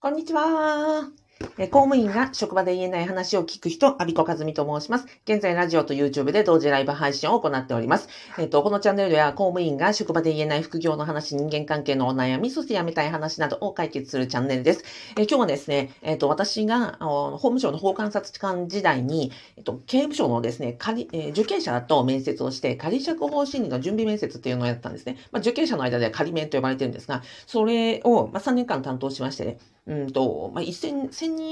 [0.00, 1.10] こんにちは。
[1.60, 5.08] え公務員が職場で言えない話を聞く人、アビコカズミと申します。
[5.24, 8.08] 現在、ラジオと YouTube で同時ライブ配信を行っております。
[8.38, 14.84] えっ、と、このチャンネルでは公務員が職場で言えない副業の話、人間関係のお悩み、そして辞めたい話などを解決するチャンネルです。
[15.16, 25.16] え今日はですね、えっ、と、私が法務省の法官察官時代に、えっ、と、刑務所のですね、仮、え受刑者と面接をして、仮釈放審理の準備面接っていうのをやったんですね。
[25.32, 31.47] まあ、受刑者の間では仮面と呼ばれてるんですが、それを、まあ、3年間担当しましてね、うんと、まあ、1000、1000人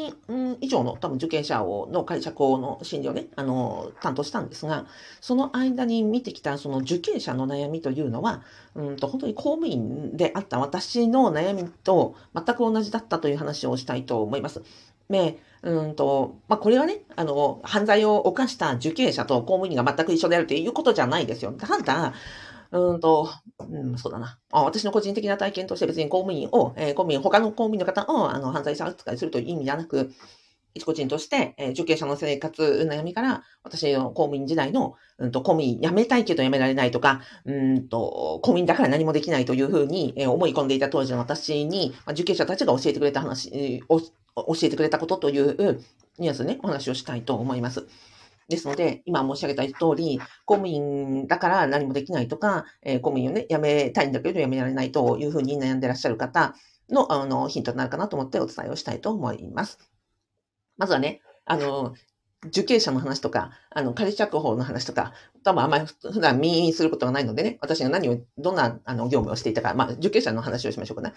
[0.60, 4.86] 以上の多分受刑者を、の解釈の診療ね、あの、担当したんですが、
[5.20, 8.42] その間に見てきたその受刑者の悩みというのは、
[8.74, 14.62] うんと、本当に公務員であった私の悩みと全く同じだったという話をしたいと思います。
[15.10, 21.52] で、うんと、まあ、これはね、あの、犯罪を犯した受刑者と公務員が全く一緒であるということじゃないですよ。
[21.52, 22.12] ただ、
[22.72, 24.38] うんと、うん、そうだな。
[24.52, 30.12] あ私の個人的な体験として別に公務員を、えー、公務員、他の公務員の方をあの犯罪者扱いするという意味ではなく、
[30.74, 44.06] 一個人として、えー、受刑者の生活悩みから、私の公務員時代の、うんと、公務員辞めたいけど辞められないとか、うんと、公務員だから何もできないというふうに、えー、思い込んでいた当時の私に、まあ、受刑者たちが教えてくれた話、を、教
[44.64, 45.80] えてくれたことという
[46.18, 47.86] ニュアンスね、お話をしたいと思います。
[48.48, 56.54] ですので、今申し上げた通り、公務員だから何もできないとか、えー、公務員をね、辞めたいんだけど辞められないというふうに悩んでらっしゃる方
[56.90, 59.78] の、あの、ヒントになるかなと思ってお伝えをしたいと思います。
[60.76, 61.94] まずはね、あの、
[62.46, 71.14] 受刑者の話とか、あの、仮釈放の話とか、多分あんまり普段見することがないのでね、私が何を、どんな、あの、業務をしていたか、まあ、受刑者の話をしましょうかね。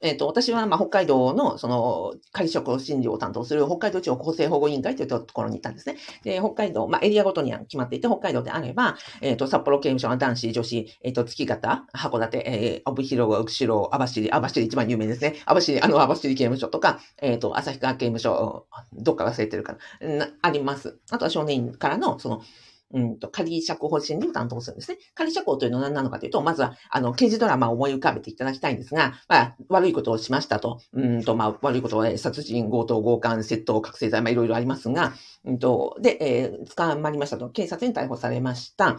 [0.00, 5.96] えっ、ー、と、私は、まあ、北海道の、その、仮職診療を担当する北海道地方厚生保護委員会というところに行ったんですね。
[6.22, 15.34] で、北海道、まあ、エリアごとには決まっていて、北海道であれば、えっ、ー、と、札幌刑務所は男子、女子、えっ、ー、と、月形、函館、えー、帯広、釧路、網走、網走一番有名ですね。
[15.46, 20.98] 網走、あの、網走刑務所とか、えっ、と、旭川刑務所、どっか忘れてるかな、あります。
[21.10, 22.42] あとは少年院からの、その、
[22.92, 24.98] うんと、仮釈放審理を担当するんですね。
[25.14, 35.12] 仮釈放というのは何なのかというと、まずは、あの、刑事ドラマを思い浮かべていただきたいんですが、まあ、悪いことをしましたと、うんと、まあ、悪いことは、殺人、強盗、強姦、窃盗、覚醒剤、まあ、いろいろありますが、
[35.44, 38.98] うんと、で、えー、捕まりましたと、警察に逮捕されました。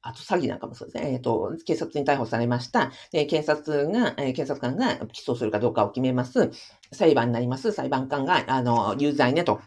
[0.00, 1.12] あと、詐欺なんかもそうですね。
[1.12, 2.92] えっ、ー、と、警察に逮捕されました。
[3.12, 6.50] で、警察が、えー、警察官が起訴するかどうかを決めます。
[6.92, 7.72] 裁判になります。
[7.72, 9.60] 裁判官が、あの、有罪ねと。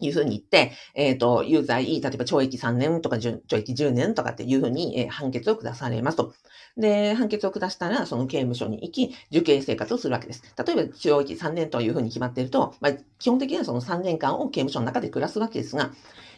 [0.00, 6.32] いうふうに言って、えっ、ー、と、有罪、例えば懲役3年とか懲役10年とかっていうふうに、えー、判決を下されますと。
[6.76, 10.42] で、判決を下したら、その刑務所に行き、受刑生活をするわけです。
[10.56, 15.92] 例えば、懲役3年というふうに決まっていると、まあ、基本的にはその3年間を刑務所の中で暮らすわけですが、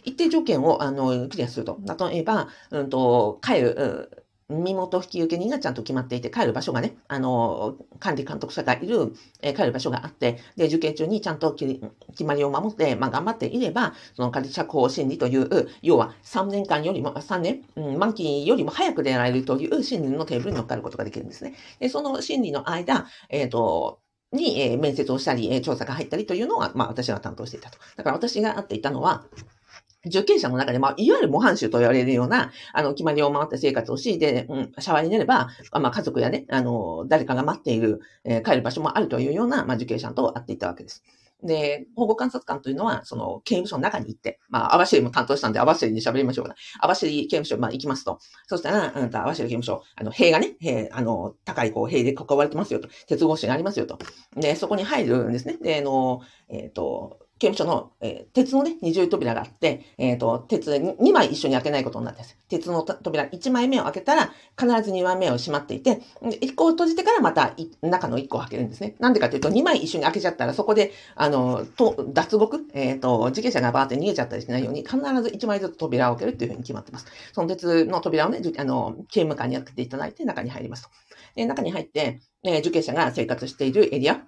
[0.04, 1.78] 一定条件を、あの、クリアすると。
[2.10, 11.80] 例えば、うんと、帰る、身元引受人がちゃんと決まっていて、帰る場所がね、あの、管理監督者がいる、え、帰る場所があって、で、受験中にちゃんと決
[12.24, 21.54] まりを守って、まあ、頑張っていれば、その仮釈放審理という、要は3年間よりも、3年、うん、満期よりも早く出られるという審理のテーブルに乗っかることができるんですね。
[21.80, 24.00] で、その審理の間、え、ー、と、
[24.32, 27.78] に、えー、面接をしたり、え、調査が入ったりというのは、まあ、私が担当していたと。
[27.96, 29.24] だから私が会っていたのは、
[30.06, 41.04] 受刑者の中で、まあ、いわゆる模範囚と言われるような、あの、決まりを守った生活をし、で、うん、シャワーになれば、まあ、家族やね、あの、誰かが待っている、えー、帰る場所もあるというような、まあ、受刑者と会っていたわけです。
[41.44, 46.54] で、保護観察官というのは、その、刑務所の中に行って、まあ、網走も担当したんで、網走で喋りましょうかな。
[46.80, 48.18] 網走刑務所、まあ、行きますと。
[48.46, 52.88] そしたら、うんと、網走刑務所、あの、塀がね、塀、あの、高い、こう、塀で囲われてますよと。
[53.08, 53.98] 鉄格子がありますよと。
[54.36, 55.58] で、そこに入るんですね。
[55.60, 62.38] で、あの、えっ、ー、と、刑務所の、えー、鉄のね、二重扉があって、えっ、ー、と、鉄2枚一緒に開けないことになってるんです。
[62.48, 68.94] 鉄の扉1枚目を開けたら、必ず2枚目を閉まっていて、1個を閉じてからまた中の1個を開けるんですね。
[69.00, 77.06] なんでかというと、2枚一緒に開けちゃったら、そこで、あの、と脱獄、えっ、ー、と、事件者がバーって逃げちゃったりしないように、必ず1枚ずつ扉を開けるっていうふうに決まってます。
[77.32, 80.84] その鉄の扉をね、あの、刑務官に開けていただいて中に入ります
[81.34, 81.44] と。
[81.44, 84.22] 中に入って、え受刑者が生活しているエリア、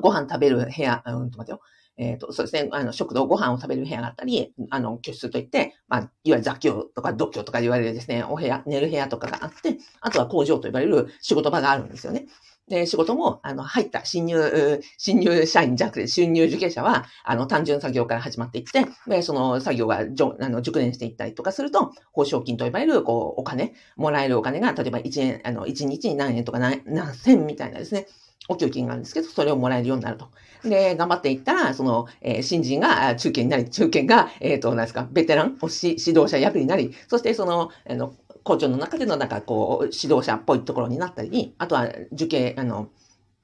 [0.00, 1.60] ご飯食べる部屋、うんと待ってよ。
[2.00, 12.26] えっ、ー、と、そうですね、あの、食堂、ご飯を食べる部屋があったり、あの、居室といって、まあ、いわゆる雑居とか独居とか言われるですね、お部屋、寝る部屋とかがあって、あとは工場と呼ばれる仕事場があるんですよね。
[12.70, 28.06] で、仕事も、あの、入った新入、新入社員じゃなくて、新入受刑者は、あの、単純作業から始まっていって、で、その作業がじょあの熟練していったりとかすると、報奨金と呼ばれる、こう、お金、もらえるお金が、例えば1円、あの、1日に何円とか何何千みたいなですね、
[28.48, 30.28] お給金があるんですけど、それをもらえるようになると。
[30.62, 38.14] で、頑張っていったら、その、えー、新人が中堅になり、中堅が、えっ、ー、と、何ですか、ベテラン、指導者役になり、そしてその、あの、
[38.44, 42.88] 校長の中でのなんかこう、指導者っぽいところになったり、あとは受刑、あの、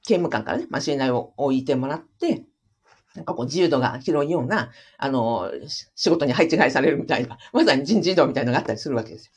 [0.03, 2.43] 刑務官からね、まあ、信頼を置いてもらって、
[3.15, 5.51] なんかこう自由度が広いような、あの、
[5.95, 9.31] 仕事に配置換えされるみたいな、まさに人事異動みたいなのがあったりするわけです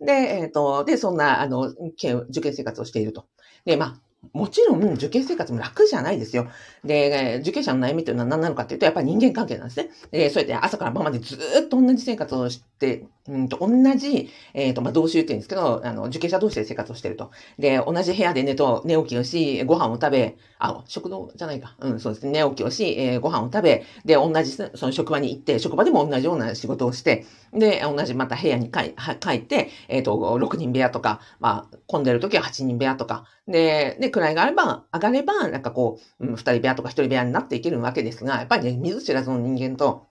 [0.00, 0.06] よ。
[0.06, 3.26] で、えっ、ー、と、で、そんな、あの、受験生活をしていると。
[3.64, 4.00] で、まあ、
[4.32, 6.48] もちろん受験生活も楽じゃないですよ。
[6.84, 9.90] で、受験者の悩みというのは何なのかというと、やっぱり人間関係なんですね。
[10.10, 17.30] で、そうやって朝から晩までずっと同じ生活をして、うんと、同じ、えっ、ー、と、まあ、同州って言うんですけど、あの、受験者同士で生活をしてると。
[17.58, 21.76] で、同じ部屋で寝と、寝起きをし、ご飯を食べ、あ、食堂じゃないか。
[21.80, 22.32] うん、そうですね。
[22.42, 40.09] 寝起きをし、えー、ご飯を食べ、で、同じ、その職場に行って、職場でも同じような仕事をして、で、同じまた部屋に帰帰って、えっ、ー、と、6人部屋とか、まあ、混んでる時は8人部屋とか、で、で、位があれば、上がれば、なんかこう、うん、2人部屋とか1人部屋になっていけるわけですが、やっぱりね、見ず知らずの人間と、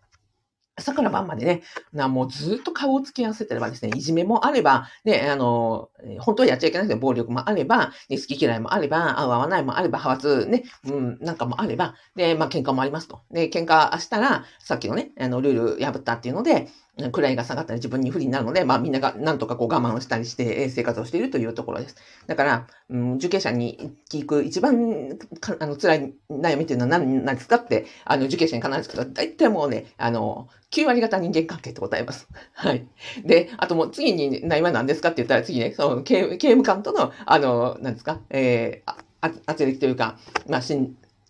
[0.80, 1.62] 朝から晩までね、
[1.94, 5.90] なもうずっと顔をつき合わせてればですね、いじめもあれば、ね、あの、
[6.20, 13.22] 本当はやっちゃいけないけど、暴力もあれば、ね、好き嫌いもあれば、合う合わないもあれば、派閥ね、うん、なんかもあれば、で、まあ喧嘩もありますと。
[13.32, 16.70] で、喧嘩したら、さっきのね、あの、ルール破ったっていうので、
[17.08, 21.96] 位が下がったり自分に不利になるので、まあみんながなんとかこう我慢をしたりして生活をしているというところです。
[22.28, 32.28] だから、うん、受刑者に聞く一番かあの辛い悩みというのは何なんですかって、あの受刑者に必ず聞くと、大体もうね、あの、9割方人間関係って答えます。
[32.54, 32.86] はい。
[33.24, 38.92] で、あともう次に悩みは何ですかって言ったら次ね、その刑刑務官との、あの、何ですか、えー、
[39.22, 40.18] あ圧力というか、
[40.48, 40.62] まあ、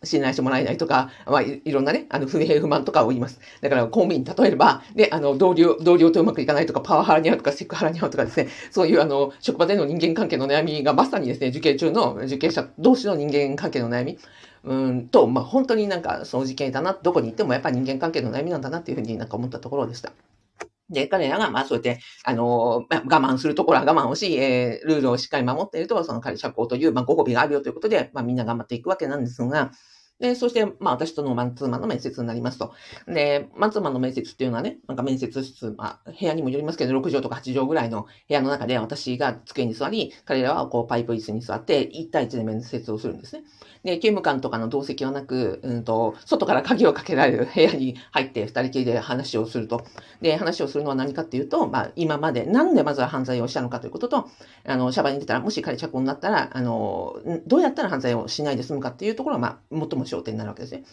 [0.03, 3.39] 信頼してもらえないとか、まあい、ろんなね、あの、不平不満とかを言います。
[3.61, 14.17] だから、公務員例えれば、で、あの、同僚、同僚とうまくいかないとか、パワハラに合うとか、セクハラに合うとかですね、そういうあの、職場での人間関係の悩みがまさにですね、受験中の受験者同士の人間関係の悩み、
[14.63, 20.13] うんと、まあ、本当になんか、その事件だな、どこに行ってもやっぱり人間関係の悩みなんだなっていうふうになんか思ったところでした。
[20.89, 29.71] で、彼らが、まあ、そうやって、あの、我慢するところは我慢をし、えー、ルールをしっかり守っていると、その仮釈放という、まあ、ご褒美があるよということで、まあ、みんな頑張っていくわけなんですが、
[30.19, 32.73] で、そして、まあ私とのマンツーマンの面接になりますと。
[33.07, 43.43] で、マンツーマンの面接っていうのはね、なんか面接室、まあ部屋にもよりますけど、6畳とか8畳ぐらいの部屋の中で私が机に座り、彼らはこうパイプ椅子に座って1対1で面接をするんですね。
[43.83, 49.85] で、刑務官とかの同席はなく、うんと、外から鍵をかけられる部屋に入って二人きりで話をすると。
[50.21, 54.29] で、話をするのは何かっていうと、まあ今までなんでまずは犯罪をしたのかということと、
[54.65, 57.15] あの、シャバに出たら、もし仮着工になったら、あの、
[57.47, 60.83] どうやったら犯罪をしないで済むかっていうところは、まあ、最も焦点になるわけですね。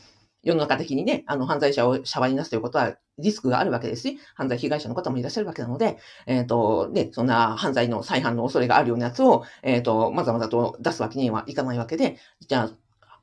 [0.43, 12.17] 世の中的にね、あの、犯罪者をシャバに出すということはリスクがあるわけですし、犯罪被害者の方もいらっしゃるわけなので、えっ、ー、と、ね、そんな犯罪の再犯の恐れがあるようなやつを、えっ、ー、と、まざまざと出すわけにはいかないわけで、
[12.47, 12.71] じゃあ、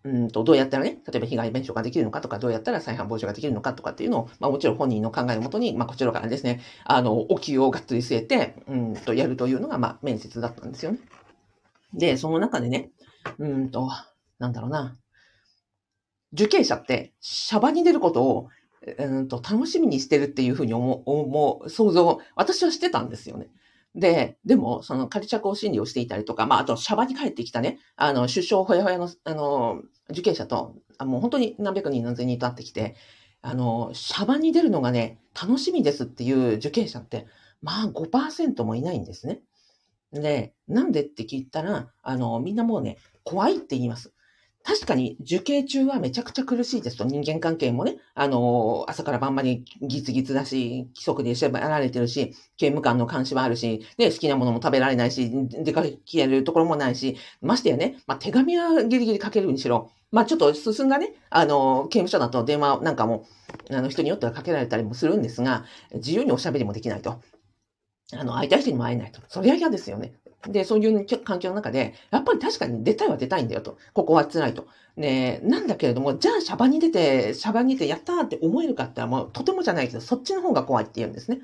[0.06, 11.00] うんと、どうやったらね、例えば被害弁償ができるのかとか、どうやったら再犯防止ができるのかとかっていうのを、まあもちろん本人の考えをもとに、まあこちらからですね、あの、お給をがっつり据えて、うんと、やるというのが、まあ面接だったんですよね。
[11.94, 12.92] で、その中でね、
[13.40, 13.90] うんと、
[14.40, 14.98] なんだろうな、
[16.34, 18.50] 受刑者って、シャバに出ることを、
[18.98, 23.50] うんと、楽しみにしてるっていうふうに思う、思う、想像、私はしてたんですよね。
[23.96, 32.96] で、でも、その仮釈放審理をしていたりとか、まあ、あと、シャバに帰ってきたね、あの、出生ほやほやの、あの、受刑者と、あもう本当に何百人何千人と会ってきて、
[33.42, 37.28] あの、シャバに出るのがね、楽しみですっていう受刑者って、
[37.62, 39.42] まあ5%もいないんですね。
[40.12, 44.13] で、なんでって聞いたら、あの、みんなもうね、怖いって言います。
[44.66, 47.04] 確かに受刑中はめちゃくちゃ苦しいですと。
[47.04, 55.30] 人間関係もね、あの、朝から晩までギツギツだし、規則で縛られてるし、刑務官の監視はあるし、ね、好きなものも食べられないし、
[55.64, 63.26] 出かけるところもないし、ましてやね、まあ、手紙はギリギリ書けるにしろ、まあ、ちょっと進んだね、あの、刑務所だと電話なんかも、
[63.70, 67.20] あの、人によってはかけられたりもするんですが、自由におしゃべりもできないと。
[68.14, 69.22] あの、会いたい人にも会えないと。
[69.28, 70.14] そりゃ嫌ですよね。
[70.48, 73.78] で、そういう環境の中で、やっぱり確かに出たいは出たいんだよと。
[73.94, 74.68] ここは辛いと。
[74.96, 81.42] ねなんだけれども、じゃあシャバに出て、シャバに出てやったーって思えるかって言ったら、もうとてもじゃないけど、そっちの方が怖いって言うんですね。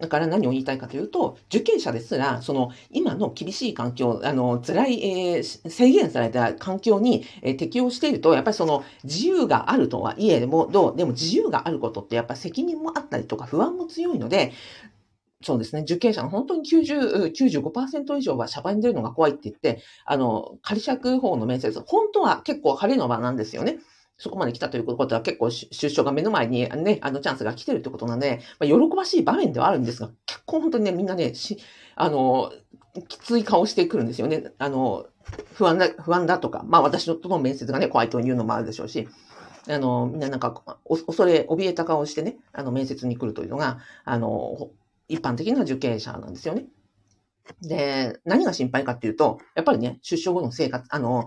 [0.00, 14.52] だから何を言いたいかというと、受刑者ですら、その今の厳しい環境、あの、辛い、えー、制限された環境に、えー、適応していると、やっぱりその自由があるとはいえでも、どう、でも自由があることってやっぱ責任もあったりとか不安も強いので、
[15.44, 23.78] そうですね、受刑者の本当に90、95%以上はシャバに出るのが怖いって言って、あの、仮釈放の面接、本当は結構晴れの場なんですよね。
[24.16, 31.58] そこまで来たということは結構出所が目の前にね、あのチャンスが来てるってことなんで、まあ、喜ばしい場面ではあるんですが、結構本当にね、みんなね、し、
[31.94, 32.52] あの、
[33.08, 34.44] きつい顔してくるんですよね。
[34.58, 35.06] あの、
[35.54, 39.08] 不安だ、不安だとか、まあ私との面接がね、怖いというのもあるでしょうし、
[39.68, 44.70] あの、みんななんか、恐れ、怯えた顔してね、あの、面接に来るというのが、あの、
[45.08, 46.66] 一般的な受刑者なんですよね。
[47.62, 51.26] で、何が心配かっていうと、やっぱりね、出所後の生活、あの、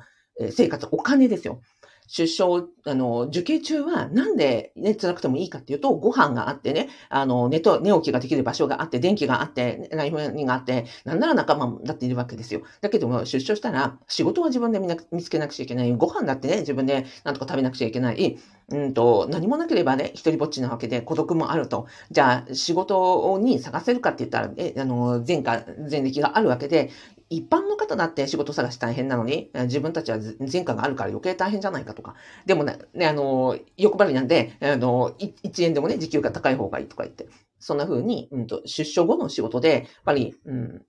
[0.52, 1.62] 生活、お金ですよ。
[2.08, 12.62] 出生、あの、受刑中はなんでね、辛くてもいいかっていうと、ご飯があってね、あの、寝と、寝起きができる場所があって、電気があって、ライフにがあって、なんなら仲間だっているわけですよ。
[12.82, 14.80] だけども、出所したら、仕事は自分で
[15.12, 15.94] 見つけなくちゃいけない。
[15.96, 18.38] ご飯だってね、自分でなんとか食べなくちゃいけない。
[18.70, 21.88] うんと、何もなければね、一人ぼっちなわけで孤独もあると。
[22.12, 26.90] じゃあ、仕事に探せるかって言ったら、え、あの、前科、前歴があるわけで、
[27.30, 30.20] 一般の方だって仕事探し大変なのに、自分たちは
[30.52, 32.16] 前科があるから余計大変じゃないかとか。
[32.46, 37.28] でもね、ねあの、欲張りなんで、あの、1円でもね、時給が高い方がいいとか言って。
[37.60, 40.82] そんな風に、うんと、出所後の仕事で、やっぱり、うん、なんてい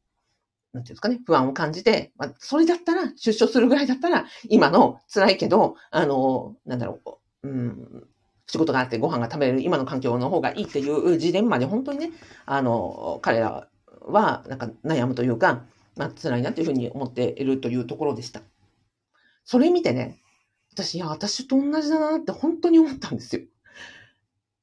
[0.75, 7.01] うんですかね、不安を感じて、まあ、それだったら、出所するぐらいだったら、今の辛いけど、あの、なんだろ
[7.43, 8.09] う、うん、
[8.47, 12.11] 仕事があってご飯が食べれる今の環境の方がいいっていうジレンマに本当にね、
[12.47, 13.69] あの、彼ら
[14.07, 15.65] はなんか悩むというか、
[15.99, 18.41] まあ、辛いなというふうに思っているというところでした。
[19.45, 20.21] それ見てね、
[20.73, 23.43] 私、いや、私と同じだなって本当に思ったんですよ。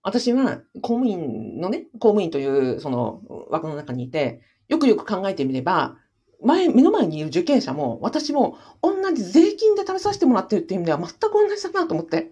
[0.01, 5.97] 私は公務員のね、公務員というその枠の中にいて、よくよく考えてみれば、
[6.41, 12.31] 前、目の前にいる受刑者も、私も同じ税金で食べさせてもらってるっていう意味では全く同じだなと思って。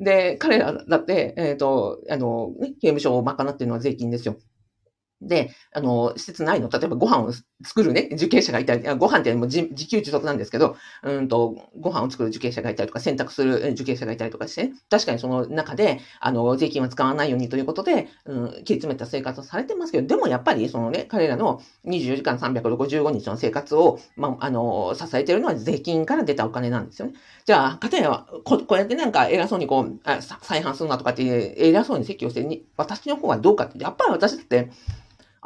[0.00, 4.36] で、彼らだって、えっ、ー、と、あの、ね、刑務所を賄ってるのは税金ですよ。
[5.22, 7.32] で、あの、施設内の、例えばご飯を
[7.64, 27.14] 作るね、受刑者がいたり、ご飯ってもう自給自足なんですけど、うんと、ご飯を作る受刑者がいたりとか、選択する受刑者がいたりとかして、確かにその中で、あの、税金は使わないようにということで、うん、切り詰めた生活をされてますけど、でもやっぱり、そのね、彼らの24時間365日の生活を、まあ、あの、支えてるのは税金から出たお金なんですよね。
[27.46, 34.70] じゃあ、片やはこ、こうやってなんか偉そうにこう、あ再犯するなとかって偉そうに説教してに、私の方はどうかって、やっぱり私って、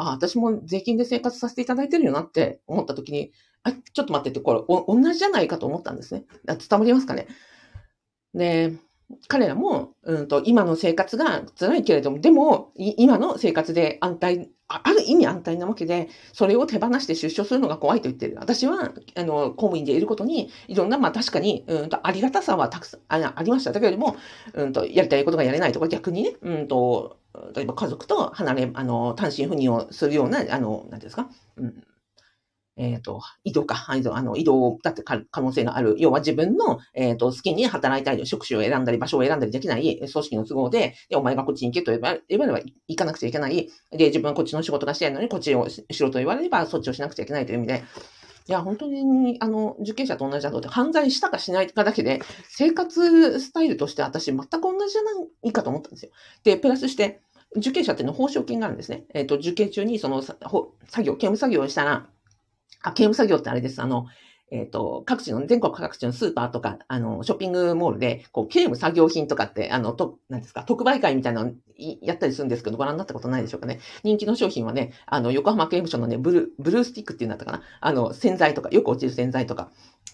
[0.01, 6.25] あ、私も税金で生活させていただいてるよなって思った時に、あ、ちょっと待ってって、これ、お、同じじゃないかと思ったんですね。
[6.47, 7.27] 伝わりますかね？
[8.35, 8.73] で、
[9.27, 18.37] 彼らも、うんと、今の生活が辛いけれども、でも、今の生活で安泰、ある意味安泰なわけで、それを手放して出所するのが怖いと言ってる。
[18.39, 23.73] 私は、あの、公務員でいることに、いろんな、まあ確かに、うんと、ありがたさはたくさんあありました。
[23.73, 24.17] だけれども、
[24.55, 27.19] うんと、やりたいことがやれないとか、逆にね、うんと、
[27.55, 31.85] 例えば家族と離れ、あの、単身赴任をするような、あの、なんですか、うん、
[32.77, 35.97] えっ、ー、と、移動か、移動あの、移動だって可能性がある。
[35.99, 43.69] 要は自分の、えっ、ー、と、好きに働いたり、職種を選んだり、場所を選んだりできない組織の都合で、で、お前がこっちに行けと言われれば行かなくちゃいけない。
[43.91, 47.83] で、自分はこっちの仕事がしたいのに、こっちをしろと言われれば、そっちをしなくちゃいけないという意味で、
[48.49, 55.11] いや、本当に、あの、受刑者と同じだとって、犯罪したかしないかだけで、生活スタイルとして私全く同じじゃな
[55.45, 56.13] いかと思ったんですよ。
[56.45, 57.21] で、プラスして、
[57.57, 59.05] 受刑者っていうのは報奨金があるんですね。
[59.13, 60.39] えっ、ー、と、受刑中にその作
[61.03, 62.07] 業、刑務作業をしたら、
[62.83, 63.83] あ、刑務作業ってあれです。
[63.83, 64.07] あの、
[64.51, 71.53] えっ、ー、と、各地の、全国各地のスーパーとか、あの、ショッピングモールで、こう、刑務作業品とかって、あの、と、なんですか、特売会みたいなの
[72.03, 73.81] やったりするんですけど、ご覧になったことないでしょうかね。
[74.03, 77.63] 人気の商品はね、あの、横浜刑務所のね、ブルー、ブルースティックっていうんだったかな。
[77.81, 79.71] あの、洗剤とか、よく落ちる洗剤とか、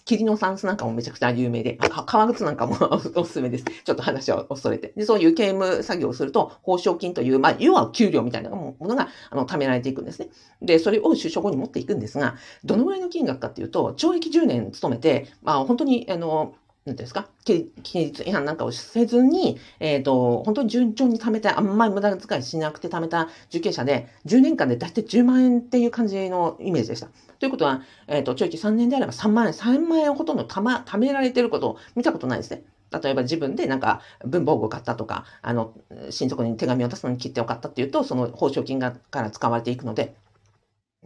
[0.07, 2.77] 霧の酸素なんかもめちゃくちゃ有名で、革靴なんかも
[3.15, 3.65] おすすめです。
[3.65, 4.93] ちょっと話を恐れて。
[4.95, 10.29] で、そういう刑務作業をすると、報奨金という、まあ、要は給料みたいなものが、あの、貯められていくんですね。
[10.61, 16.53] で、それを出所後に持っていくんですが、どのぐらいの金額かっていうと、懲役10年勤めて、まあ、本当に、あの、
[16.87, 17.27] なんですか？
[17.45, 27.09] 規律違反なんかをせずに、えっ、ー、と、本当に順調に貯めた、あんまり無駄遣いしなくて貯めた受刑者で、10年間で大体10万円っていう感じのイメージでした。
[27.39, 32.63] ということは、えっ、ー、と、懲役3年であれば3万円、3万円ほとんど貯ま、貯められてることを見たことないですね。
[32.89, 35.73] 例えば自分でなんか文房具を買ったとか、あの、
[36.09, 40.15] 親族に手紙を出すのに切ってよかったっていうと、その報奨金がから使われていくので、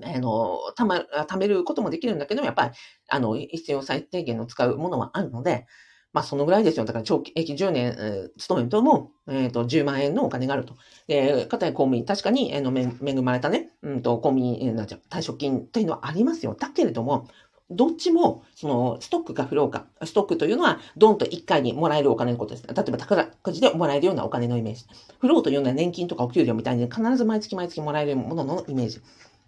[0.04, 2.72] あの、たま、貯めることもできるんだけども、やっぱり、
[3.10, 5.66] あの、必要最低限の使うものはあるので、
[6.14, 6.86] まあ、そのぐらいですよ。
[6.86, 10.76] だから、長期、駅10年、えー、勤めるとも、えっ、ー、と、10万円のお金があると。
[11.08, 16.56] で、かたや公務員、確かに、えー、の、恵まれたね、うんと、公務員、えー、なんちゃ、退職金というのはありますよ。
[16.60, 17.28] だけれども、
[17.72, 19.86] どっちも、その、ストックかフローか。
[20.04, 22.68] ストックというのは、ドンと1回にもらえるお金のことです。
[22.68, 24.84] 例えば、宝くじでもらえるようなお金のイメージ。
[25.20, 29.02] フローというのは年金とかお給料みたいに必ず毎月毎月もらえるもののイメージ。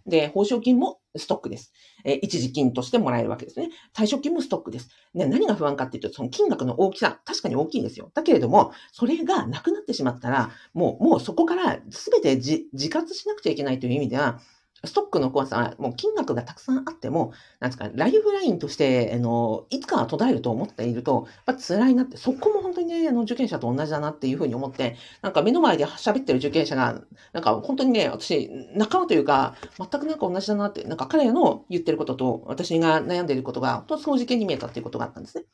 [0.05, 1.71] で、報奨金もストックです。
[2.03, 3.69] えー、一時金としてもらえるわけですね。
[3.93, 4.89] 退職金もストックです。
[5.13, 8.11] ね、何が不安かっていうと、その金額の大きさ、確かに大きいんですよ。
[8.13, 14.39] だけれども、それがなくなってしまったら、もう、もうそこから全て自活しなくちゃいけないという意味では、
[14.85, 35.45] ストックの怖さは、もう金額がたくさんあっても、なんですか、ライフラインとして、あの、いつかは途絶えると思っていると、やっぱ辛いなって、そこも本当にね、あの、受験者と同じだなっていうふうに思って、なんか目の前で喋ってる受験者が、なんか本当にね、私、仲間というか、全くなんか同じだなって、なんか彼らの言ってることと、私が悩んでいることが、本当その事件に見えたっていうことがあったんですね。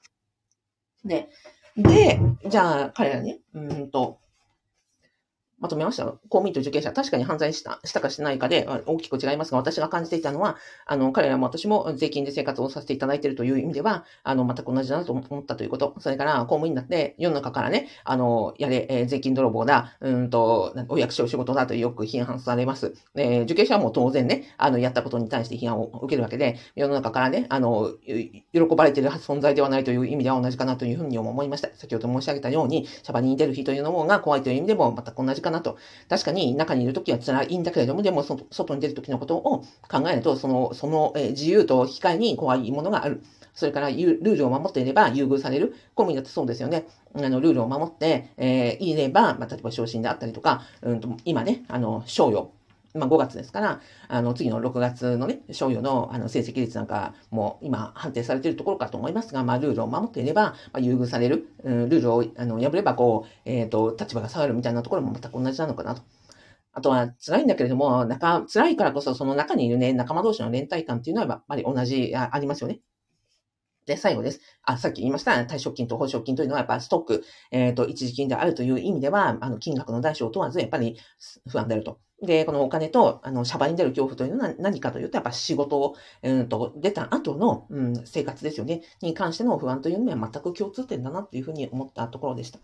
[1.06, 1.30] で、
[1.78, 4.20] で、じゃあ、彼らね、うんと、
[5.60, 6.06] まとめました。
[6.06, 15.96] 公務員と受刑者、確かに犯罪した、したかしないかで大きく違いますが、私が感じていたのは、あの、彼らも私も税金で生活をさせていただいているという意味では、あの、全く同じだなと思ったということ。
[16.00, 22.94] それから、公務員になって、世の中からね、あの、やれ、えー、税金泥棒だ、うんと、お役所仕事だとよく批判されます。
[23.16, 31.70] えー、受刑者はもう当然ね、あの、やったことに対して批判を受けるわけで、世の中からね、あの、喜ばれている存在ではないという意味では同じかなというふうに思いました。
[31.76, 35.78] 先ほど申し上げたように、シャバに出る日というのもが怖いという意味でも全く同じかかなと。
[36.08, 43.22] 確かに中にいるときは辛いんだけれども、でも外に出るときのことを考えると、その、その、え自由と控えに怖いものがある。
[43.54, 45.70] それから、ルールを守っていれば優遇される。
[45.96, 46.86] 公務員だってそうですよね。
[47.14, 52.59] あの、ルールを守って、えー、いれば、まあ、例えば昇進であったりとか、うんと、今ね、あの、賞与。
[52.96, 66.02] まあ、5月ですから、あの、次の6月のね、賞与の、あの、成績率なんかも今判定されているところかと思いますが、まあ、ルールを守っていれば、まあ、優遇される、うん、ルールを、あの、破れば、こう、えっ、ー、と、立場が下がるみたいなところも全く同じなのかなと。
[66.72, 72.80] あとは辛いんだけれども、仲、辛いからこそその中にいるね、仲間同士の連帯感っていうのはやっぱり同じ、あありますよね。
[73.90, 74.40] で、最後です。
[74.64, 80.98] あ、さっき言いました、退職金と報奨金というのはやっぱストック、えっ、ー、と、一時金であるという意味では、あの、金額の大小問わず、やっぱり
[81.50, 82.00] 不安であると。
[82.22, 88.84] で、このお金と、あの、シャバに出る恐怖というのは何かというと、やっぱ仕事を、うんと、出た後の、うん、生活ですよね。
[89.02, 92.60] に関しての不安というのは全く共通点だなというふうに思ったところでした。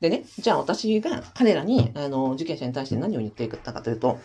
[0.00, 4.18] でね、じゃあ私が彼らに、あの、受験者に対して何を言っていったかというと、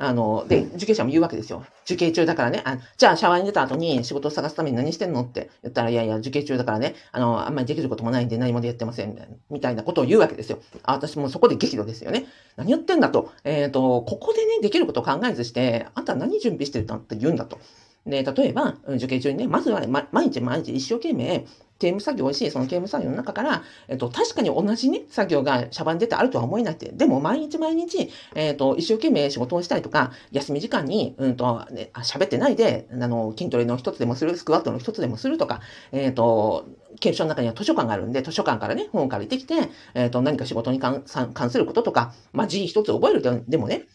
[0.00, 1.66] あの、で、受刑者も言うわけですよ。
[1.84, 2.62] 受刑中だからね。
[2.64, 9.18] あじゃあ、シャワーに出た後に仕事を探すために何してんのって言ったら、いやいや、受刑中だからね、あの、あんまりできることもないんで何もやってません、
[9.50, 10.60] みたいなことを言うわけですよ。
[10.84, 12.26] あ私もそこで激怒ですよね。
[12.56, 13.32] 何言ってんだと。
[13.42, 17.58] えっ、ー、と、ここでね、できることを考えずして、あんた何準備してるんだって言うんだと。
[18.06, 21.46] で、例えば、受刑中にね、まずは、ま、毎日毎日一生懸命、
[21.78, 35.60] 刑務作業をし、その刑務作業の中から、えっと、確かに同じね、作業がシャバに出てあるとは思えなくて、でも毎日毎日、えっと、一生懸命仕事をしたりとか、休み時間に、うんと、ね、喋ってないで、あの、筋トレの一つでもする、スクワットの一つでもするとか、
[35.92, 36.66] えっと、
[36.98, 39.54] 刑務所の中には図書館があるんで、図書館からね、本を借りてきて、
[39.94, 43.86] えっと、何か仕事に関することとか、まあ、字一つ覚えるでもね、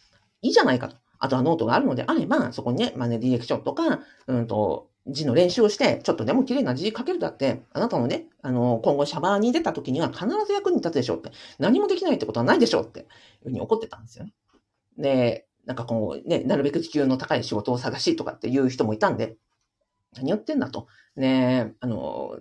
[0.41, 1.02] いいじゃないかと。
[1.23, 11.31] あとはノートがあるのであれば、そこにね、まあね、ディレクションとか、うんと、字の練習をして、ちょっとでも綺麗な字書けるだって、あなたのね、あの、今後シャバーに出た時には必ず役に立つでしょうって。
[11.59, 13.07] 何もできないってことはないでしょうって、いう
[13.43, 14.33] ふうに怒ってたんですよね。
[14.97, 19.37] で、なんかこう、ね、なるべく時給の高い仕事を探しとかっていう人もいたんで、
[20.13, 20.87] 何言ってんだと。
[21.15, 22.35] ね、あの、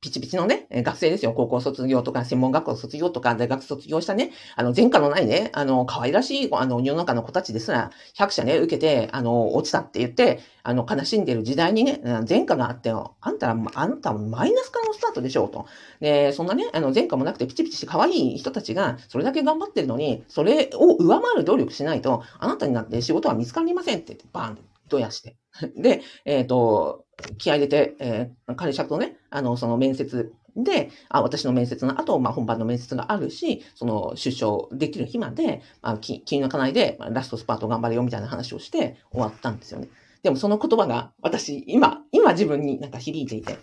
[0.00, 1.34] ピチピチのね、学生ですよ。
[1.34, 15.66] 高校卒業とか、専門学校卒業とか、大学卒業したね、あの、前科のないね、あの、可愛らしい、あの、世の中の子たちですら、100社ね、受けて、あの、落ちたって言って、あの、悲しんでる時代にね、前科があって、あんたら、あんたマイナスからのスタートでしょうと。
[16.00, 25.36] で、そんなね、あの、前科もなくてピチピチして可愛い人たちが、それだけ頑張ってるのに、それを上回る努力しないと、あなたになって仕事は見つかりませんって、バーンって、どやして。
[25.76, 27.06] で、えっ、ー、と、
[27.38, 39.88] 気合入れて、えー、会社とね、あの、その面接で、あ私の面接の後、まあ、本番の面接があるし、その出所できる日まで、まあ、気気抜かないで、まあ、ラストスパート頑張れよみたいな話をして終わったんですよね。
[40.22, 43.58] でもその言葉が私、今、今自分になんか響いていて、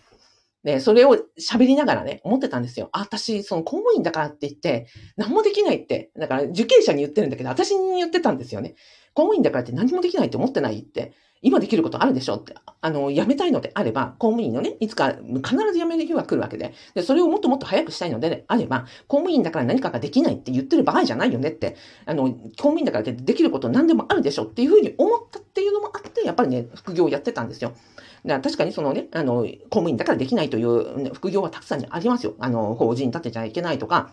[0.63, 2.89] で、それを喋りながらね、思ってたんですよ。
[2.91, 8.75] あ、私、その公務員だからって言って、何もできないって、だから受刑者に言ってるんだけど、私に言ってたんですよね。
[9.17, 11.11] 公務員だからって何もできないって思ってないって。
[11.41, 21.75] 今できることあるでしょって、あの、辞めたいのであれば、公務員のね、いつか必ず辞める日は来るわけで、で、それをもっともっと早くしたいのであれば、公務員だから何かができないって言ってる場合じゃないよねって、
[22.05, 27.69] あの、公務員だからってできること何でもあるでしょっていうふうに思ったっていうのもあって、やっぱりね、副業をやってたんですよ。
[27.69, 32.35] だから確かにそのね、あの、公務員だからできないという、副業はたくさんありますよ。
[32.39, 34.11] あの、法人立てちゃいけないとか、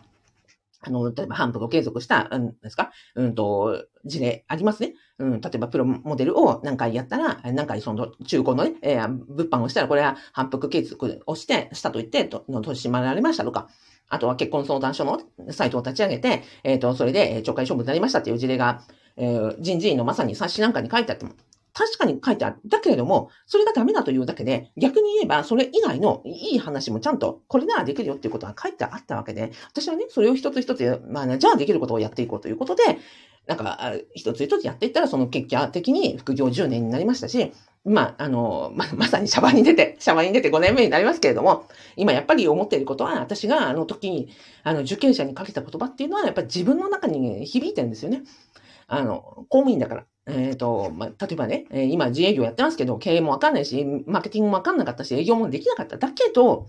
[0.86, 2.92] あの、例えば反復を継続した、うん、ですか？
[3.14, 4.94] うんと、事例ありますね。
[5.18, 13.68] うん、例えばプロモデルを何回やったら、何回その中古のね、えー、物販をしたら、これは反復継続をして、したと言って、と、の取り締まられましたとか、
[14.08, 15.20] あとは結婚相談所の
[15.50, 18.82] サイトを立ち上げて、えっ、ー、と、それで懲戒処分になりましたっていう事例が、
[19.16, 21.32] えー、人事院のまさに冊子なんかに書いてあっても、
[21.74, 22.56] 確かに書いてある。
[22.66, 32.82] だけれども、それがダメだというだけで、逆に言えば、それ以外のいい話もちゃんと、これならできるよっていうことが書いてあったわけで、私はね、それを一つ一つ、まあ、ね、じゃあできることをやっていこうということで、
[33.46, 37.52] なんか、一つ一つやっていったら、その結果的に副業10年になりましたし、
[37.84, 44.30] まあ、あの、ま、まさにシャバに出て、シャバに出て5年目になりますけれども、今やっぱり思っていることは、私があの時に、
[44.62, 48.22] あの、受験者にかけた言葉っていうのは、やっぱり自分の中に響いてるんですよね。
[48.86, 50.06] あの、公務員だから。
[50.26, 55.96] えっ、ー、と、まあ、例えばね、今自営業やってますけど、経営もわかんないし、マーケティングもわかんなかったし、営業もできなかった。
[55.96, 56.66] だけど、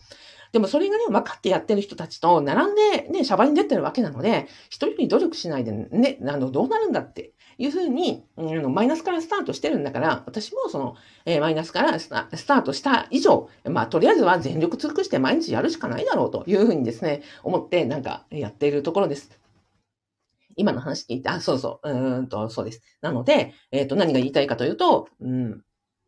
[0.52, 19.45] でもそれがね、分かってやってる人たちと並んでね、シャバに出てるわけなので、一人に努力しないでね、あの、どうなるんだっていうふうに、うん、マイナスからスタートしてるんだから、私もその、えー、マイナスからスタートした以上、まあ、とりあえずは全力尽くして毎日やるしかないだろうというふうにですね、思ってなんかやっているところです。
[20.56, 22.82] 今の話聞いて、あ、そうそう、うんと、そうです。
[23.02, 25.62] なので、えっ、ー、と、何が言いたいかというと、うん、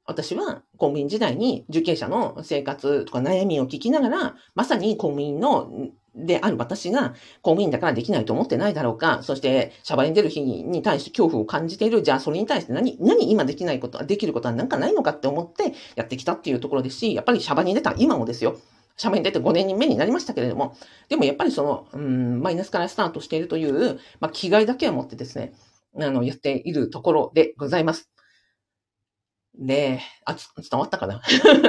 [0.06, 5.70] 私は公務員時代に受刑者の生活とか悩みを聞きながら、まさに公務員の
[6.18, 18.58] である私が公務員だからできないと思ってないだろうか、そしてシャバに出る日に対して恐怖を感じている、じゃあそれに対して何、何今できないことは、できることは何かないのかって思ってやってきたっていうところですし、やっぱりシャバに出た今もですよ。
[18.98, 20.76] 社名に出て5年目になりましたけれども、
[21.10, 25.54] でもやっぱりその、うん、マイナスからスタートしているという、まあ、気概だけを持ってですね、
[26.00, 28.10] あの、やっているところでございます。
[29.60, 31.22] で、あ、伝わったかな？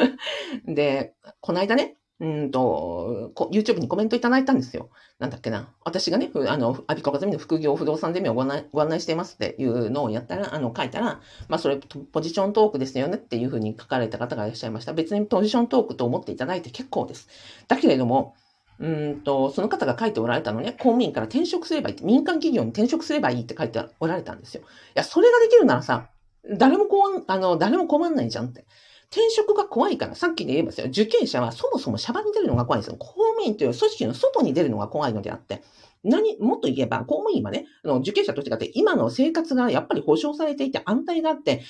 [0.67, 4.91] で、この間ね、うんと、YouTube にコメントいただいたんですよ。
[5.21, 5.73] なんだっけな。
[5.85, 14.93] 私がね、あの、アビコカズミの副業不動産ゼミをご案内ご案内していますっていうのをやったら、あの、書いたら、まあ、それ、ポジショントークですよねっていうふうに書かれた方がいらっしゃいました。
[14.95, 17.29] 別にポジショントークと思っていただいて結構です。
[17.69, 18.35] だけれども、
[18.81, 24.63] うんと、その方が書いておられたのね、公務員から転職すればいいって、民間企業に転職すればいいって書いておられたんですよ。
[24.63, 26.09] いや、それができるならさ、
[26.57, 28.67] 誰もこう、あの、誰も困んないじゃんって。
[29.11, 32.97] 転職が怖いから、さっきで言えばですよ、受刑者はそもそもシャバに出るのが怖いんですよ。
[32.99, 35.63] 公務員という組織の外に出るのが怖いのであって。
[36.05, 41.63] 何、もっと言えば、公務員はね、あの受刑者と違って、今の生活がやっぱり保障されていて安泰があって、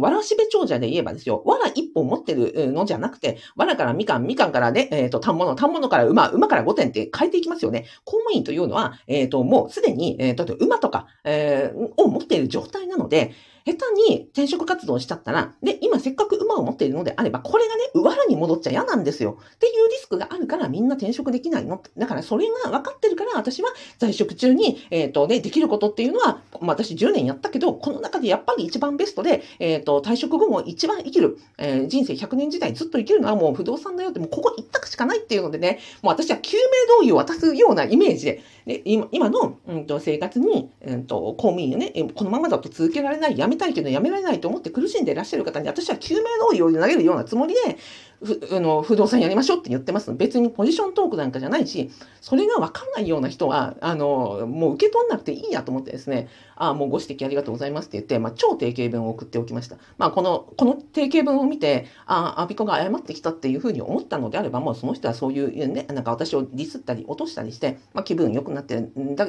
[0.00, 7.86] わらしべ長者で言えばですよ、わら一本持ってるのじゃなくて、わらからみかん、みかんからね、えっ、ー、と、単物、単物から馬、馬から5点って変えていきますよね。
[8.04, 13.32] 公務員というのは、えっ、ー、と、もうすでに、えっ、ー、と、馬とか、えー、を持っている状態なので、
[13.68, 19.38] 下手に転職活動しちゃったら、で、今せっかく馬を持っているのであれば、これがね、藁に戻っちゃ嫌なんですよ。
[19.56, 21.82] っていうリスクがあるからみんな転職できないの。
[21.96, 47.76] だからそれが分かってるから私は在職中に、えっ、ー、とね、できることっていうのは、まあ私10年やったけど、この中でやっぱり一番ベストで、えっ、ー、と、退職後も一番生きる、えー、人生100年時代ずっと生きるのはもう不動産だよって、もうここ一択しかないっていうのでね、もう私は救命胴衣を渡すようなイメージで、で今今の、うんと、生活に、うんと、公務員をね、このままだと続けられない、やめたいけどやめられないと思って苦しんでいらっしゃる方に、私は救命胴衣を投げるようなつもりで、
[48.22, 51.90] ふあの不動産やりましょうって言ってます別にポジショントークなんかじゃないし、
[52.20, 59.76] それがわかんないような人は、あの、もう受け取んなくていいやと思ってですね、ああ、もうご指摘ありがとうございますって言って、まあ、超定型文を送っておきました。
[59.98, 69.28] まあ、この、この定型文を見て、ああ、アビコが謝ってきたっていうふうに思ったのであれば、もうその人はそういうね、なんか私をディスったり落としたりして、まあ、気分良くなってるだ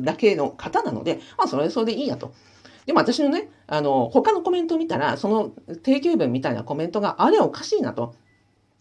[0.00, 2.32] だけの方なので、まあ、それはそれでいいやと。
[2.88, 5.50] でも私のね、あの、他のコメントを見たら、その
[5.82, 8.14] 定型文みたいなコメントがあれおかしいなと。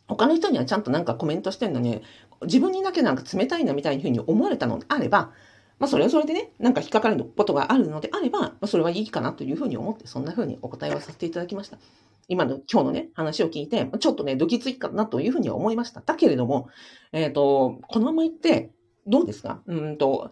[0.08, 2.02] 他の人にはちゃんとなんかコメントしてんのに、
[2.44, 5.34] 自分にだけなんか冷たいなみたいな風に思われたのであれば、
[5.78, 11.78] まあそれはそれでね、なんか引っかかることがあるのであれば、まあそれはいいかなというふうに思って、そんなふうにお答えをさせていただきました。
[12.30, 16.00] 今の、今日のね、話を聞いて、ちょっとね、ドキついかなというふうには思いました。
[16.00, 16.70] だけれども、
[17.12, 18.72] えっ、ー、と、このまま行って、
[19.06, 19.62] どうですか？
[19.68, 20.32] うんと、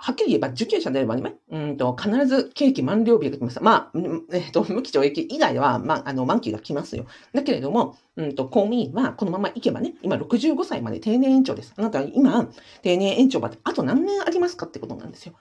[0.00, 3.60] はっきり言えば受刑者であればね、うんと、必ず刑期満了日が来ます。
[3.60, 3.98] まあ、
[4.32, 7.06] えっ、と、無期懲役以外は、まあ、あの、満期が来ますよ。
[7.34, 11.74] だけれども、うんと、公務員はこのまま行けばね、今65歳まで定年延長です。
[11.76, 12.48] あなたは今、
[12.82, 15.34] 定年延長まであと何年ありますかってことなんですよ。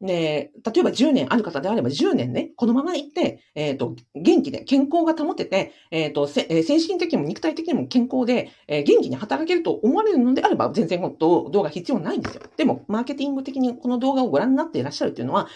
[0.00, 12.42] で、例えば10年ある方であれば10年ね、このまま行って、えっ、ー、と、元気で健康が保てて、えっ、ー、と、精神的にも肉体的にも健康で、えー、元気に働けると思われるのであれば、全然動画必要ないんですよ。
[12.56, 15.48] でも、マーケティング的にこの動画をご覧になっていらっしゃるっていうのは、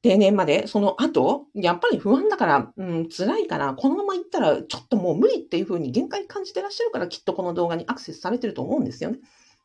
[0.00, 9.18] 定年まで、その後、やっぱり不安だから、うん、辛いから、このまま行ったらちょっともう無理っていうふうに限界感じてらっしゃるから、きっとこの動画にアクセスされてると思うんですよね。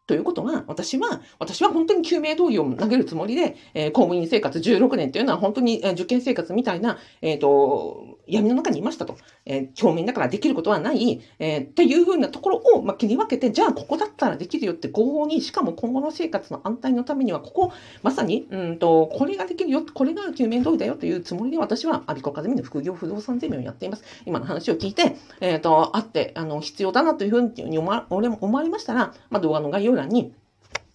[0.09, 9.17] ということは、私は、私は本当に救命胴衣を投げるつもりで、えー、公務員生活16年というのは本当に、受験生活みたいな、えっ、ー、と、闇の中にいましたと。
[9.45, 24.03] えー、表面だからできることはない、えー、っていうふうなところを、まあ、切り分けて、じゃあここだったらできるよって合法に、しかも今後の生活の安泰のためには、ここ、まさに、うんと、これができるよ、これが救命胴衣だよというつもりで私は、アビコカズミの副業不動産ゼミをやっています。
[24.25, 30.33] 今の話を聞いて、えっ、と、あって、あの、必要だなというふうに思われましたら、まあ、動画の概要欄に、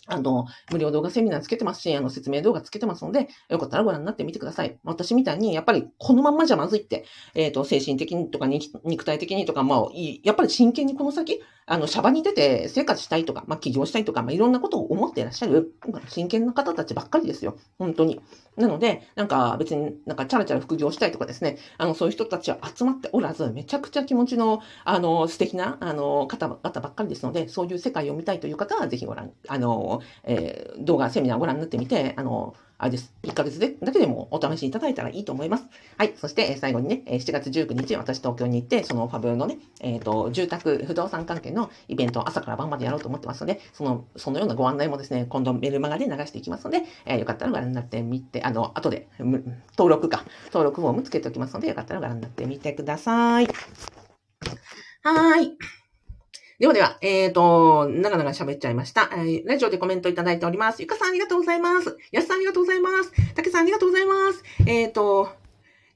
[0.06, 4.76] あの、無料動画セミナーつけてますし、あの、説明動画つけてますので、よかったらご覧になってみてください。
[4.84, 9.86] 私みたいに、やっぱりこのまんまじゃまずいって、えっ、ー、と、精神的にとか肉体的にとか、まあ、
[10.22, 15.72] やっぱり真剣にこの先、あの、シャバに出て生活したいとか、まあ、起業したいとか、まあ、いろんなことを思っていらっしゃる、
[16.08, 17.56] 真剣な方たちばっかりですよ。
[17.78, 18.20] 本当に。
[18.56, 33.12] なので、なんか別になんかチャラチャラ副業したいとかですね、あの、そういう人たちは集まっておらず、めちゃくちゃ気持ちの、あの、素敵な、あの、方々ばっかりですので、そういう世界を見たいという方は、ぜひご覧、あの、えー、動画、セミナーをご覧になってみて、あの、あれです。
[33.22, 33.76] 1ヶ月で？
[33.82, 35.66] だけでもお試しいただいたらいいと思います。
[35.96, 36.12] はい。
[36.16, 53.46] そして、最後にね、7月19日、私東京に行って、そのファブのね、えっ、ー、と、住宅、不動産関係のイベントを朝から晩までやろうと思ってますので、その、そのようなご案内もですね、今度メルマガで流していきますので、えー、よかったらご覧になってみて、あの、後で、登録か、登録フォームつけておきますので、よかったらご覧になってみてください。
[53.46, 55.83] はーい。
[56.60, 59.42] ではでは、えっ、ー、と、長々喋っちゃいました、えー。
[59.44, 60.80] ラジオでコメントいただいております。
[60.80, 61.98] ゆかさんありがとうございます。
[62.12, 63.34] やすさんありがとうございます。
[63.34, 64.44] たけさんありがとうございます。
[64.64, 65.32] えっ、ー、と、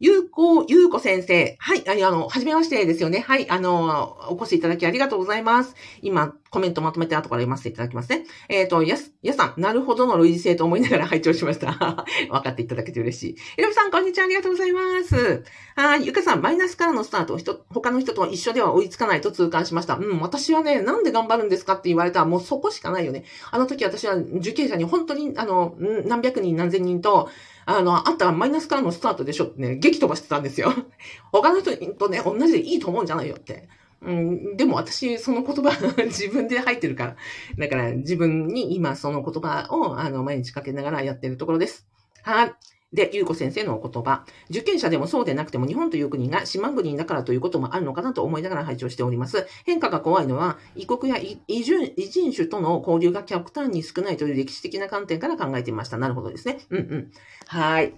[0.00, 1.56] ゆうこ、ゆうこ先生。
[1.58, 3.18] はい、あの、はじめましてですよね。
[3.18, 5.74] はい、あの、お越しいただきありがとうございます。
[6.02, 8.24] 今、コメントまとめて後から読ませていただきますね。
[8.48, 11.72] えっ、ー、と、やす、やさん、なるほどの類似性と思いながら 拝聴しました。
[12.30, 13.36] 分かっていただけて嬉しい。
[13.56, 14.26] えろみさん、こんにちは。
[14.26, 15.42] ありがとうございます。
[15.74, 19.96] はい、ゆかさん、マイナスからのスタートを、人、他の人と一緒では追いつかないと痛感しました。
[19.96, 23.24] うん、私はね、なんで頑張るんですかって言われたら、もうそこしかないよね。
[23.50, 25.74] あの時私は受刑者に本当に、あの、
[26.06, 27.30] 何百人何千人と、
[27.70, 30.72] あの、あんたはマイナスからのスタートでしょってね、激飛ばしてたんですよ。
[31.32, 33.68] 他の人とね、同じでいいと思うんじゃないよって。
[34.00, 35.76] うん、でも私、その言葉
[36.06, 37.16] 自分で入ってるから。
[37.58, 41.86] だから自分に今その言葉をあの毎日かけながらやってるところです。
[42.22, 42.54] はい。
[42.90, 44.24] で、ゆうこ先生のお言葉。
[44.48, 49.46] 受験者でもそうでなくても日本という国が島国だからということもあるのかなと思いながら拝聴しております。
[49.66, 55.98] 変化が怖いのは、異国や異人種との交流が極端に少ないという歴史的な観点から考えていました。
[55.98, 56.60] なるほどですね。
[56.70, 57.10] うんうん。
[57.46, 57.94] はい。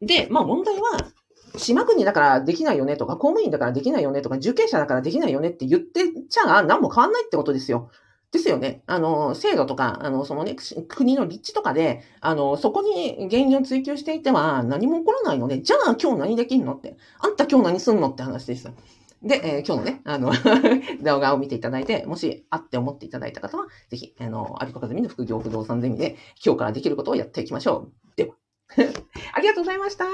[0.00, 1.12] で、まあ問題は、
[1.56, 7.88] 島国だからできないよねとか、公務員だからできないよねとか、受刑者だからできないよねって言ってちゃあ何も変わんないってことですよ。
[8.34, 8.82] ですよね。
[8.86, 10.56] あの、制度とか、あの、そのね、
[10.88, 16.96] 国の立地とかで、あの、そこに原因を追求していては何も起こらないので、じゃあ今日何できんのって。
[17.20, 18.70] あんた今日何すんのって話です。
[19.22, 20.32] で、えー、今日のね、あの
[21.02, 28.16] 動画を見ていただいて、もし、あって思っていただいた方は、ぜひ、あの、アビコカズミの副業不動産ゼミで、今日からできることをやっていきましょう。
[28.16, 28.34] では。
[29.32, 30.04] ありがとうございました。